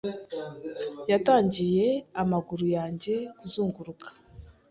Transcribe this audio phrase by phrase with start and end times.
[1.11, 1.87] yatangiye
[2.21, 4.07] amaguru yanjye kuzunguruka